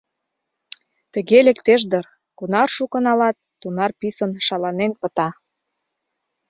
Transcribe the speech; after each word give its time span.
Тыге 1.13 1.37
лектеш 1.47 1.81
дыр: 1.91 2.05
кунар 2.37 2.69
шуко 2.75 2.97
налат— 3.05 3.37
тунар 3.61 3.91
писын 3.99 4.31
шаланен 4.47 4.91
пыта... 5.01 5.29